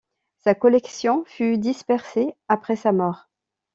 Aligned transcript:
Sa 0.39 0.55
collection 0.55 1.25
fut 1.25 1.59
dispersée 1.59 2.33
après 2.47 2.75
sa 2.75 2.91
mort. 2.91 3.29